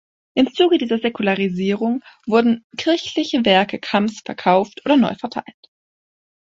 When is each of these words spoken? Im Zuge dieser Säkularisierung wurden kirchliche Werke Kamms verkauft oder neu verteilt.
Im 0.33 0.51
Zuge 0.51 0.79
dieser 0.79 0.97
Säkularisierung 0.97 2.03
wurden 2.25 2.65
kirchliche 2.75 3.45
Werke 3.45 3.77
Kamms 3.77 4.21
verkauft 4.25 4.83
oder 4.83 4.97
neu 4.97 5.13
verteilt. 5.13 5.69